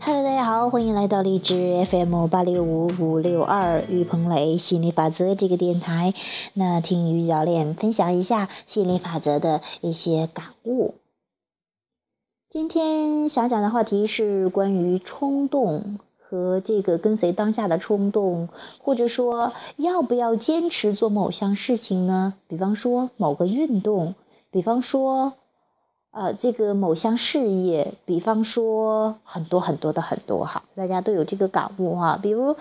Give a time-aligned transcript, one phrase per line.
[0.00, 6.14] Hello，大家好，欢迎来到荔枝 FM 八六五五六二于鹏雷心理法则这个电台。
[6.54, 10.94] 那听于教练分享一下心理法则的一些感悟。
[12.48, 15.98] 今天想讲的话题是关于冲动
[16.28, 18.48] 和这个跟随当下的冲动，
[18.78, 22.34] 或者说要不要坚持做某项事情呢？
[22.48, 24.14] 比方说某个运动，
[24.50, 25.34] 比方说。
[26.12, 32.18] 呃，这个某项事业，比方说很多很多的很多哈，大家都有这个感悟哈。
[32.22, 32.56] 比如，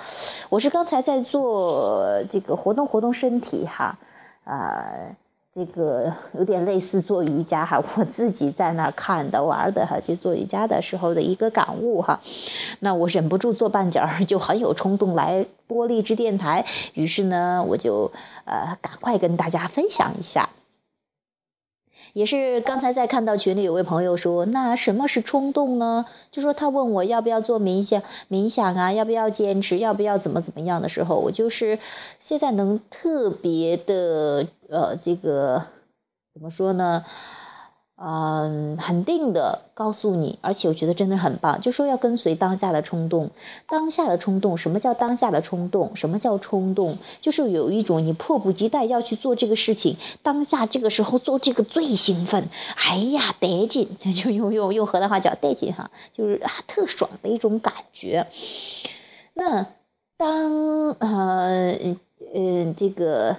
[0.50, 3.98] 我是刚才在做这个活动活动身体哈，
[4.44, 5.16] 啊，
[5.56, 12.20] 这个有点类似做瑜伽哈，我自己在那看的玩的哈，就做瑜伽的时候的一个感悟哈。
[12.82, 18.12] 那我忍不住做半截儿，就很有冲动来播荔枝电台，于是呢，我就
[18.44, 20.50] 呃赶快跟大家分享一下。
[22.16, 26.06] 也是刚才在看到群里有位朋友说，那什么是冲动呢？
[26.32, 31.78] 就说他问我要不要做冥想，冥想啊，要不要坚持，要不要怎么怎么样的时候，我就是
[32.22, 35.66] 现在能特别的呃，这个
[36.34, 37.04] 怎么说呢？
[37.98, 43.32] 嗯，肯定的告诉你，而且我觉得真的很棒，就说要跟随当下的冲动。
[43.70, 45.96] 当下的冲动，什么叫当下的冲动？
[45.96, 46.94] 什么叫冲动？
[47.22, 52.50] 就是有一种你迫不及待要去做这个事情，当下这个时候做这个最兴奋。
[52.76, 58.28] 哎呀，得劲， 就用用用河南话叫得劲哈，就是啊特爽的一种感觉。
[59.34, 59.68] 那
[60.18, 61.78] 当呃
[62.34, 63.38] 嗯这个。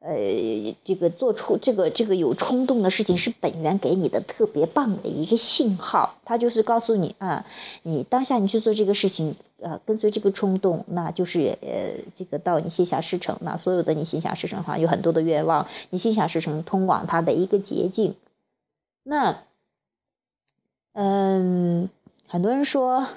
[0.00, 7.44] 呃，这个做出这个这个有冲动的事情是本源给你的特别棒的一个信号，它就是告诉你啊，
[7.82, 18.14] 你当下你去做这个事情，呃，跟随这个冲动，那就是呃，这个到你心想事成，那所有的你心想事成的话，有很多的愿望，你心想事成，通往它的一个捷径。
[19.02, 19.42] 那，
[20.92, 21.88] 嗯，
[22.28, 23.08] 很多人说。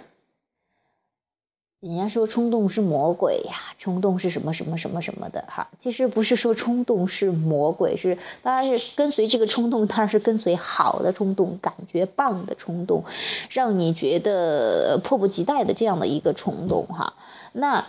[1.82, 13.06] 人家说冲动是魔鬼呀，冲动是什么什么什么什么的哈，其实不是说冲动是魔鬼，是当然是跟随这个冲动，当然是跟随好的冲动，感觉棒的冲动，
[13.50, 17.14] 让你觉得迫不及待的这样的一个冲动哈，
[17.52, 17.84] 那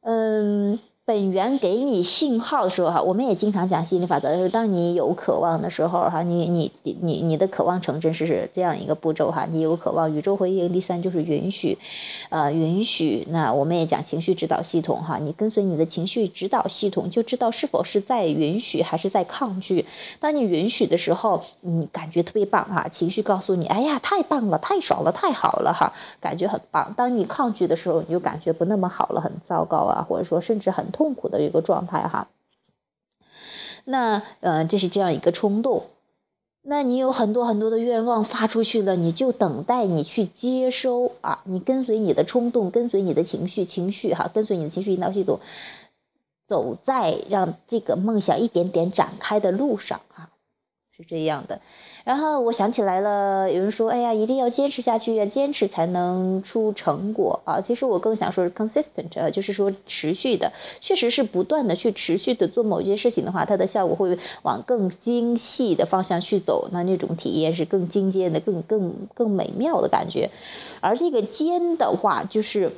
[0.00, 0.78] 嗯。
[1.08, 11.78] 本源给你信号的时候哈，我们也经常讲吸引力法则，就是当你有渴望的时候哈，你你你你的渴望成真是是这样一个步骤哈，你有渴望，宇宙回应第三就是允许，
[12.28, 13.26] 呃允许。
[13.30, 19.86] 那我们也讲情绪指导系统哈，你跟随你的情绪指导系统，就知道是否是在允许还是在抗拒。
[20.20, 26.92] 当你允许的时候，你感觉特别棒哈，情绪告诉你，哎呀太棒了，太爽了，太好了哈，感觉很棒。
[26.98, 30.84] 当你抗拒的时候，你就感觉不那么好了，很糟糕啊，或者说甚至很。
[30.98, 32.28] 痛苦的一个状态哈，
[33.84, 35.86] 那呃这是这样一个冲动，
[36.60, 45.38] 那你有很多很多的愿望发出去了，你就等待你去接收啊，你跟随你的冲动，跟随你的情绪，情绪哈，跟随你的情绪引导系统，
[46.48, 50.00] 走在让这个梦想一点点展开的路上，
[50.98, 51.60] 是这样的。
[52.04, 57.60] 然后我想起来了，有人说，哎呀，一定要坚持下去呀，坚持才能出成果啊。
[57.60, 70.30] 其实我更想说是 consistent，就是说持续的，确实是不断的去持续的做某一件事情的话，它的效果会往更精细的方向去走，那那种体验是更精尖的、更更更美妙的感觉。
[70.80, 72.72] 而这个坚的话，就是。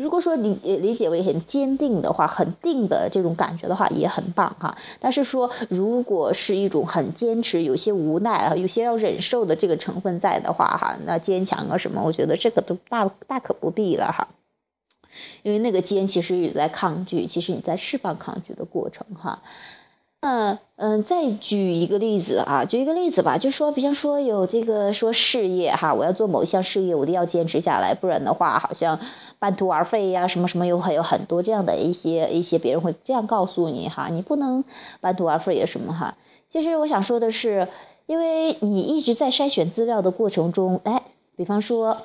[0.00, 4.78] 如果说理理解为很坚定的话，很定的这种感觉的话，也很棒哈。
[4.98, 14.28] 但是说，如果是一种很坚持，有些无奈啊，有些要忍受的这个成分在的话哈，那坚强啊什么，我觉得这个都大大可不必了哈。
[15.42, 19.42] 因为那个坚其实也在抗拒，其实你在释放抗拒的过程哈。
[20.20, 29.00] 嗯嗯，再举一个例子啊，举一个例子吧，就说，比方说有这个说事业哈，我要做某一项事业，我一定要坚持下来，不然的话，好像
[29.38, 34.64] 半途而废呀，什么什么有很有很多这样的一些一些别人会这样告诉你哈，你不能
[35.00, 36.16] 半途而废呀什么哈。
[36.50, 37.68] 其实我想说的是，
[38.04, 41.02] 因为你一直在筛选资料的过程中，哎，
[41.36, 41.96] 比方说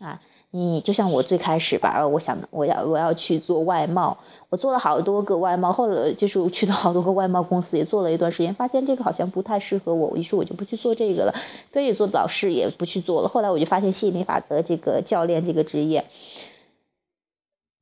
[0.00, 0.20] 啊。
[0.52, 4.18] 你就像我最开始吧，我想我要我要去做外贸，
[4.48, 11.34] 我做了好多个外贸，后来就是去了好多个外贸公司，也做了一段时间，发现这个好像不太适合我，于是我就不去做这个了，
[11.70, 13.28] 非得做早市也不去做了。
[13.28, 16.06] 后来我就发现吸引力法则这个教练这个职业，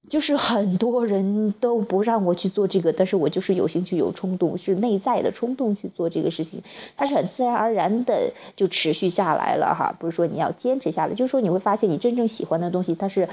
[0.08, 6.62] 就是很多人都不让我去做这个，但是我就是有兴趣、有冲动，是内在的冲动去做这个事情，
[6.96, 9.94] 它是很自然而然的就持续下来了哈。
[9.98, 13.28] 不是说你要坚持下来，就是说你会发现你真正喜欢的东西，它是。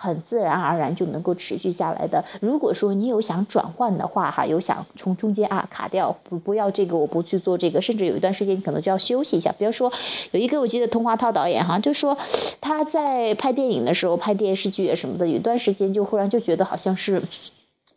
[0.00, 2.24] 很自然而然就能够持续下来的。
[2.40, 9.52] 如果说你有想转换的话，哈，有想从中间啊卡掉，不不要这个，我不去做这个，甚至有一段时间你可能就要休息一下。
[9.58, 9.92] 比如说，
[10.30, 12.16] 有一个我记得童话涛导演哈，就说
[12.60, 17.20] 他在拍电影的时候、拍电视剧啊什么的，有一段时间就忽然就觉得好像是，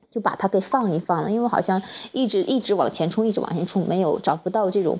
[0.09, 1.83] 就把它给放一放了，因为好像
[2.13, 4.97] 一直一直往前冲，一直往前冲，没有找不到这种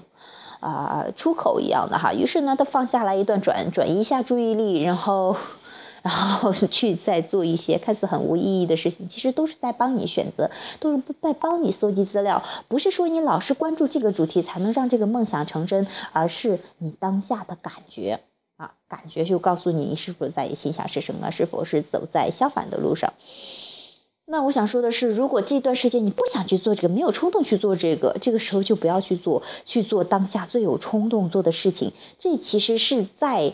[0.60, 2.14] 啊出口一样的哈。
[2.14, 5.36] 于是呢，他放下来一段，转转移一下注意力，然后。
[6.04, 10.50] 然后去再做一些看似很无意义的事情，其实都是在帮你选择，
[10.80, 12.44] 都是在帮你搜集资料。
[12.68, 18.22] 不是说你老是关注这个主题才能让这个梦想成真，而是你当下的感觉
[18.58, 23.14] 啊，感觉就告诉你你是否在心想事成啊，是否是走在相反的路上。
[24.26, 31.94] 那我想说的是，如果这段时间你不想去做这个，没有冲动去做这个，这个时候就不要去做，去做当下最有冲动做的事情。
[32.18, 33.54] 这其实是在。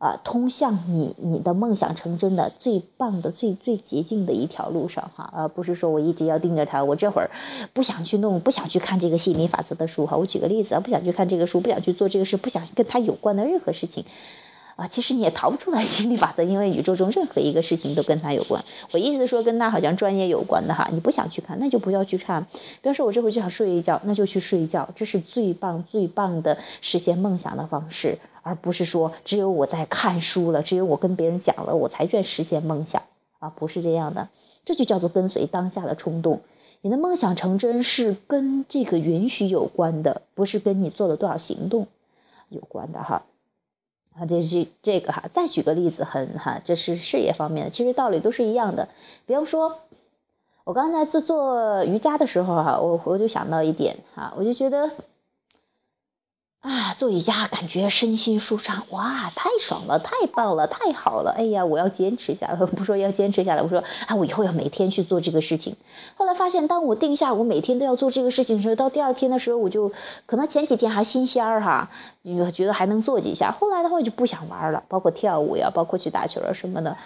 [0.00, 7.30] 啊，通向你你的梦想成真的最棒的、最最捷径的一条路上哈，而不是说我一直要盯着它，我这会儿
[7.74, 10.16] 不想去弄，不想去看这个吸引力法则的书哈。
[10.16, 14.06] 我举个例子啊，不想去看这个书，不想去做这个事，不想跟他有关的任何事情
[14.80, 14.88] 啊。
[14.88, 18.64] 其实你也逃不出来心理法则，因为宇宙中任何一个事情都跟它有关。
[18.92, 22.46] 我意思说跟它好像专业有关的哈，你不想去看，那就不要去看。
[22.52, 28.18] 比方说，我这会就想睡一觉，那就去睡一觉，这是最棒最棒的实现梦想的方式。
[28.42, 33.02] 而不是说只有我在看书了，只有我跟别人讲了，我才去实现梦想
[33.38, 34.28] 啊，不是这样的，
[34.64, 36.40] 这就叫做跟随当下的冲动。
[36.80, 41.86] 你的梦想成真是跟这个允许有关的，不是跟你做了多少行动
[42.48, 43.24] 有关的哈。
[44.20, 45.24] 啊，这是这个哈。
[45.32, 48.88] 再举个例子，很哈，这是事业方面的，其实道理都是一样的。
[49.26, 49.78] 比方说，
[50.64, 54.90] 我刚才做做瑜伽的时候哈，我我就想到一点哈，我就觉得。
[56.60, 61.34] 啊，做瑜伽感觉身心舒畅，哇，太爽了，太棒了，太好了！
[61.34, 65.76] 哎呀，我要坚持下来，不说要坚持下来，我说啊，我以后要每天去做这个事情。
[66.16, 69.90] 后来发现，当我定下我每天都要做这个事情的时候，到第二天的时候，我就
[70.26, 71.88] 可能前几天还新鲜儿哈，
[72.52, 76.98] 觉得还能做几下，后来的话就不想玩了，包括跳舞呀，包括去打球啊什么的。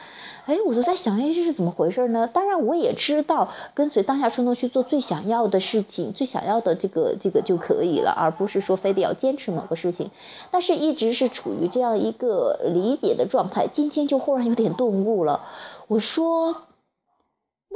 [0.47, 2.29] 哎，我就在想，哎，这是怎么回事呢？
[2.31, 10.11] 当然，我也知道跟随当下冲动去做最想要的事情，最想要的这个这个就可以了，而不是说非得要坚持是某个事情。
[10.51, 15.43] 但是一直是处于这样一个理解的状态，今天就忽然有点顿悟了。
[15.87, 16.57] 我说。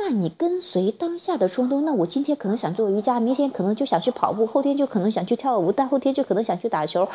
[0.00, 7.09] 那你跟随当下的冲动，那我今天可能想做瑜伽，明天可能就想去跑步，后天就可能想去跳舞，但后天就可能想去打球。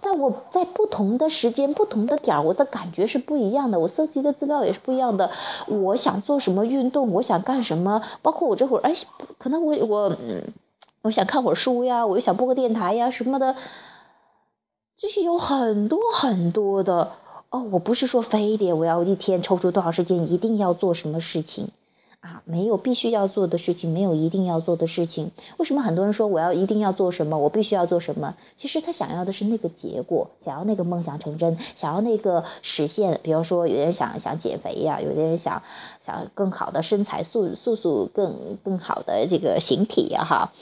[0.00, 5.32] 但我在不同的时间、不同的点儿，我的感觉是不一样的，我搜集的资料也是不一样的。
[5.66, 8.94] 我想做什么运动，我想干什么，包括我这会儿，哎，
[9.38, 10.44] 可能我我嗯，
[11.02, 13.56] 我想看会儿书呀，我又想播个电台呀什么的，
[14.98, 17.12] 就是有很多很多的
[17.50, 17.66] 哦。
[17.70, 21.68] 我不是说非得我要一天抽出多少时间，一定要做什么事情。
[22.20, 25.30] 啊，没有必须要做的事情，没有一定要做的事情。
[25.56, 28.34] 为什么很多人说我要一定要做什么，我必须要做什么？
[28.56, 33.20] 其实他想要的是那个结果，想要那个梦想成真，想要那个实现。
[33.22, 35.62] 比如说，有的人想想减肥呀，有的人想
[36.04, 40.52] 想更好的身材素素素更更好的这个形体呀，哈。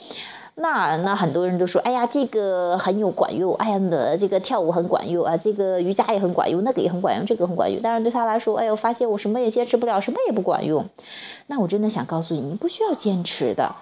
[0.59, 7.79] 那那很多人都说，哎呀，这个很有管用，哎呀，那这个跳舞很管用啊，这个瑜伽也很管用，那个也很管用，这个很管用。
[7.83, 10.89] 但是对他来说，哎呦，发现我什么也坚持不了，什么也不管用。
[11.45, 13.75] 那我真的想告诉你，你不需要坚持的，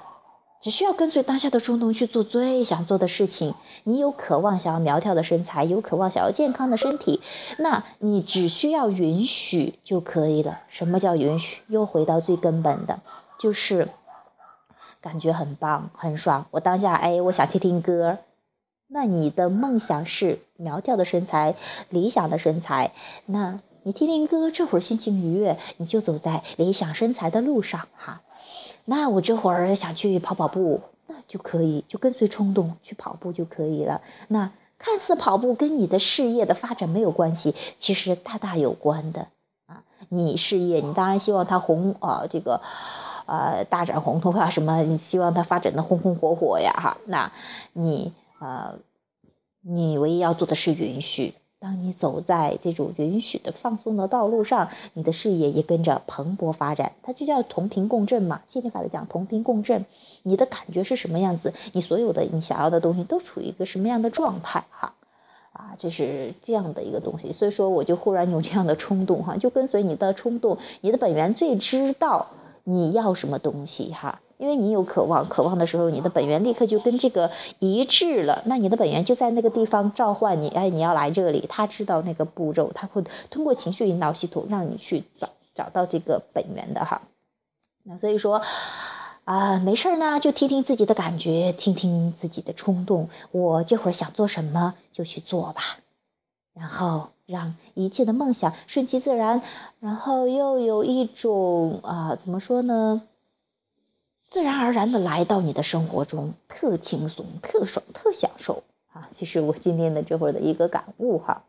[0.61, 3.53] 只需要跟随当下的冲动去做最想做的事情。
[3.85, 7.21] 你有渴望想要苗条的身材，有渴望想要健康的身体，
[7.57, 10.59] 那你只需要允许就可以了。
[10.67, 11.61] 什么叫允许？
[11.69, 12.99] 又回到最根本的，
[13.39, 13.87] 就是。
[15.05, 16.47] 感觉很棒，很爽。
[16.49, 18.17] 我当下，哎，我想听听歌。
[18.87, 21.53] 那你的梦想是苗条的身材，
[21.91, 22.91] 理想的身材。
[23.27, 28.23] 那你听听歌，这会儿心情愉悦，你就走在理想身材的路上哈。
[28.83, 34.01] 那我这会儿想去跑跑步，那就可以，就跟随冲动去跑步就可以了。
[34.27, 39.27] 那看似跑步跟你的事业的发展没有关系，其实大大有关的
[39.67, 39.83] 啊。
[40.09, 42.61] 你事业，你当然希望它红啊，这个。
[43.25, 44.81] 呃，大展宏图啊，什么？
[44.83, 46.97] 你希望它发展的红红火火呀，哈？
[47.05, 47.31] 那
[47.73, 48.79] 你呃，
[49.61, 51.33] 你唯一要做的是允许。
[51.57, 56.91] 当你走在这种允许的放松的道路上，你的事业也跟着蓬勃发展。
[57.01, 58.41] 它就叫同频共振嘛。
[58.47, 59.85] 心理法来讲，同频共振，
[60.21, 61.55] 你的感觉是什么样子？
[61.71, 64.65] 你所有的你想要的东西都处于一个什么样的状态？
[64.69, 64.93] 哈？
[65.53, 67.31] 啊，这，是这样的一个东西。
[67.31, 72.27] 所以说，我就忽然有这样的冲动哈，就跟随你的冲动，你的本源最知道
[72.65, 74.19] 你要什么东西哈。
[74.37, 78.43] 因为你有渴望，渴望的时候，你的本源立刻就跟这个一致了。
[78.45, 81.45] 那你的本源就在那个地方召唤你，哎，你要来这里。
[81.47, 87.03] 他知道那个步骤，他会通过情绪引导系统让你去找找到这个本源的哈。
[87.85, 88.41] 那所以说
[89.23, 93.07] 啊，没事呢，就听听自己的感觉，听听自己的冲动。
[93.31, 95.61] 我这会儿想做什么就去做吧，
[96.53, 99.41] 然后让一切的梦想顺其自然，
[99.79, 103.01] 然后又有一种啊，怎么说呢？
[104.29, 109.09] 自然而然的来到你的生活中，特轻松、特爽、特享受啊！
[109.13, 111.43] 其实我今天的这会儿的一个感悟哈，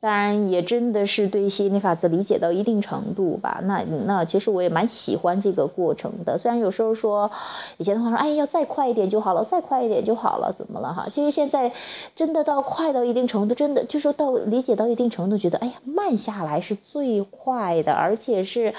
[0.00, 3.60] 当然也真的是对吸引力法则理解到一定程度吧。
[3.64, 6.38] 那那其实我也蛮喜欢这个过程的。
[6.38, 7.30] 虽然有时候说
[7.76, 11.06] 以前的话说，哎，要再快一点就好了，再快一点就好了，怎么了哈？
[11.08, 11.72] 其实现在
[12.16, 18.74] 真的到快到一定程度，真的就说到理解到一定程度，觉得哎呀，慢下来是最快的，而且是。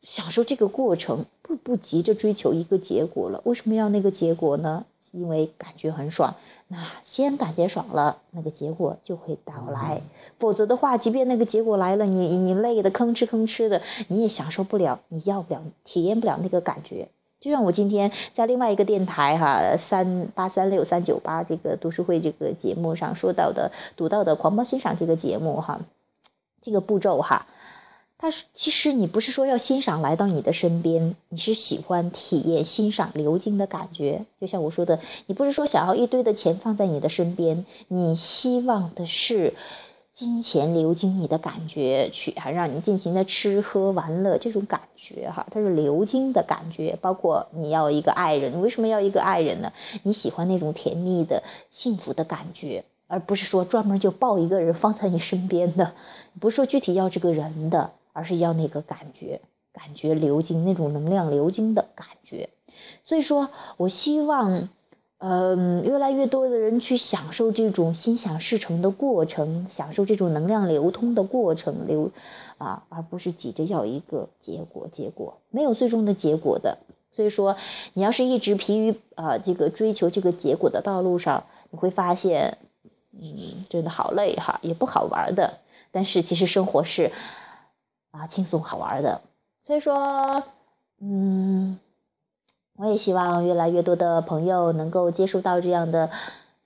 [0.00, 3.42] 享受这个过程，不不急着追求一个结果了。
[3.44, 4.86] 为什么要那个结果呢？
[5.12, 6.36] 因为感觉很爽。
[6.70, 10.02] 那先感觉爽了，那个结果就会到来。
[10.38, 17.08] 否则的话，即便那个结果来了，你你累的吭哧吭哧的，你也享受不了，你要不了，体验不了那个感觉。
[17.40, 25.80] 就像我今天在另外一个电台哈，三八三六三九八这个读书会这个节目上说到的，读到的狂暴欣赏这个节目哈，
[26.60, 27.46] 这个步骤哈。
[28.20, 34.24] 他其实你不是说要欣赏来到你的身边，你是喜欢体验欣赏流金的感觉。
[34.40, 39.54] 就像我说的，你不是说想要一堆的钱放在你的身边，你希望的是
[40.14, 46.98] 金钱流经你的感觉，去还让你尽情的吃喝玩乐这种感觉哈，它是流金的感觉。
[47.00, 49.72] 包括你要一个爱人，你为什么要一个爱人呢？
[50.02, 55.92] 你喜欢那种甜蜜的幸福的感觉，而不是说专门就抱一个人放在你身边的，
[56.40, 57.92] 不是说具体要这个人的。
[58.18, 59.40] 而是要那个感觉，
[59.72, 62.50] 感觉流经那种能量流经的感觉。
[63.04, 64.68] 所以说我希望，
[65.18, 72.10] 嗯，越来越多的人去享受这种心想事成的过程，享受这种能量流通的过程流
[72.58, 74.88] 啊，而不是急着要一个结果。
[74.90, 76.78] 结果没有最终的结果的。
[77.14, 77.56] 所以说，
[77.94, 82.58] 你要是一直疲于啊这个追求这个结果的道路上，你会发现，
[83.12, 85.58] 嗯，真的好累哈，也不好玩的。
[85.92, 87.12] 但是其实生活是。
[88.18, 89.22] 啊，轻松好玩的，
[89.64, 90.42] 所以说，
[91.00, 91.78] 嗯，
[92.74, 96.10] 我也希望越来越多的朋友能够接触到这样的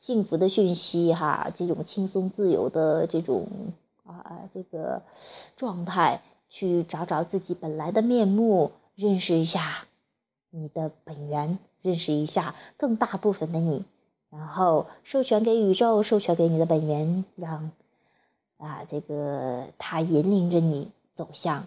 [0.01, 3.49] 幸福的讯息哈，这种轻松自由的这种
[4.07, 5.03] 啊这个
[5.59, 9.85] 状态，去找找自己本来的面目，认识一下
[10.49, 13.85] 你的本源，认识一下更大部分的你，
[14.31, 17.71] 然后授权给宇宙，授权给你的本源，让
[18.57, 20.91] 啊这个它引领着你。
[21.23, 21.67] 走向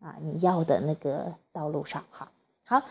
[0.00, 2.30] 啊你要的那个道路上哈。
[2.62, 2.82] 好，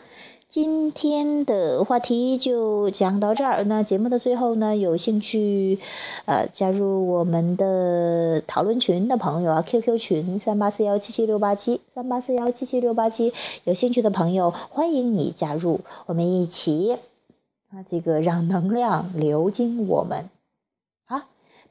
[0.50, 3.64] 今天的话题就讲到这儿。
[3.64, 5.80] 那节目的最后呢，有兴趣
[6.26, 13.34] 呃加入我们的讨论群的朋友啊，QQ 群三八四幺七七六八七三八四幺七七六八七，
[13.64, 16.98] 有兴趣的朋友欢迎你加入，我们一起
[17.70, 20.30] 啊这个让能量流经我们。
[21.06, 21.22] 好，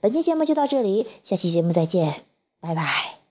[0.01, 2.23] 本期节目就到这里，下期节目再见，
[2.61, 3.24] 拜拜。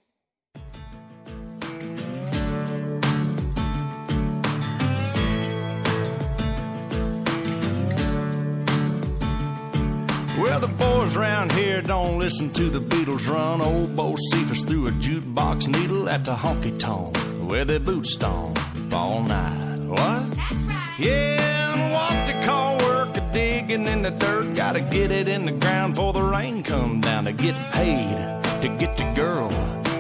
[10.37, 13.61] Well, the boys around here don't listen to the Beatles run.
[13.61, 17.15] Old Bo Cephas threw a jukebox needle at the honky tonk
[17.47, 18.59] where they boot stomp
[18.91, 19.77] all night.
[19.77, 20.31] What?
[20.31, 20.95] That's right.
[20.97, 24.55] Yeah, and what they call work a digging in the dirt.
[24.55, 28.17] Gotta get it in the ground before the rain come down to get paid
[28.63, 29.51] to get the girl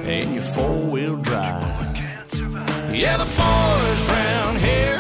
[0.07, 1.95] in your four wheel drive.
[2.91, 4.92] Yeah, the boys around here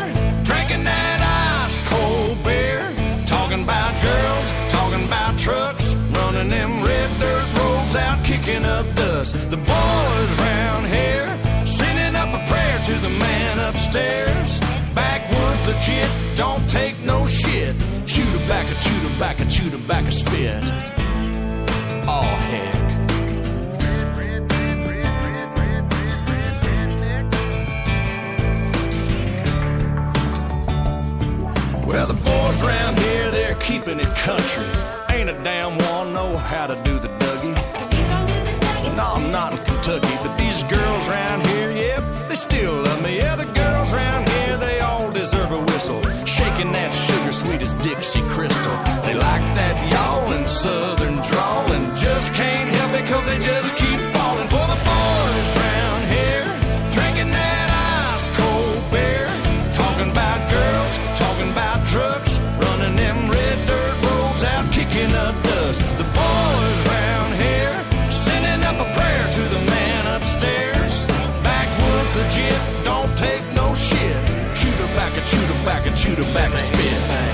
[9.33, 11.27] The boys round here
[11.65, 14.59] sending up a prayer to the man upstairs.
[14.93, 17.75] Backwoods legit, don't take no shit.
[18.05, 20.63] Shoot a back, a shoot a back, a shoot a back, a spit.
[22.07, 22.75] Oh heck.
[31.87, 34.65] Well, the boys around here, they're keeping it country.
[35.09, 37.22] Ain't a damn one know how to do the
[39.43, 43.17] out in Kentucky, but these girls round here, yep, they still love me.
[43.17, 46.01] Yeah, the girls round here, they all deserve a whistle.
[46.25, 48.77] Shaking that sugar sweet as Dixie Crystal.
[49.05, 53.69] They like that y'all and southern drawl and just can't help it cause they just
[53.75, 56.47] keep falling for the boys round here.
[56.95, 57.67] Drinking that
[58.15, 59.27] ice cold beer,
[59.73, 60.39] talking about
[76.31, 77.32] back a spin.